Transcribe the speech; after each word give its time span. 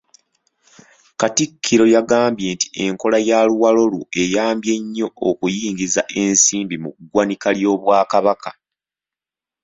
Katikkiro 1.19 1.85
yagambye 1.95 2.47
nti 2.55 2.67
enkola 2.85 3.17
ya 3.29 3.39
‘luwalo 3.47 3.83
lwo’ 3.91 4.03
eyambye 4.23 4.73
nnyo 4.81 5.07
okuyingiza 5.29 6.01
ensimbi 6.21 6.75
mu 6.83 6.89
ggwanika 7.03 7.49
ly’Obwakabaka. 7.57 8.49